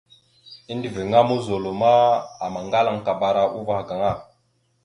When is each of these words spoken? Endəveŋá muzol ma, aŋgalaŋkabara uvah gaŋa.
Endəveŋá 0.71 1.19
muzol 1.27 1.65
ma, 1.81 1.93
aŋgalaŋkabara 2.45 3.43
uvah 3.59 3.81
gaŋa. 3.87 4.11